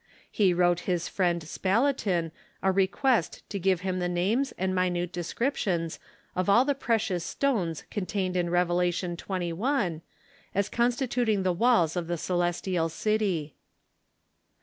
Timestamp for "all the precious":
6.49-7.23